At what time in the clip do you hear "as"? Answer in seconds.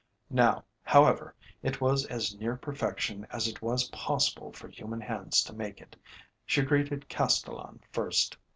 2.07-2.33, 3.29-3.47